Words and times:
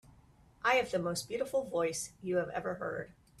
I 0.63 0.77
have 0.77 0.89
the 0.89 0.97
most 0.97 1.27
beautiful 1.29 1.63
voice 1.63 2.11
you 2.23 2.37
have 2.37 2.49
ever 2.49 2.73
heard. 2.73 3.11